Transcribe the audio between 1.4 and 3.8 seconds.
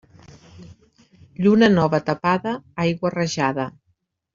Lluna nova tapada, aigua rajada.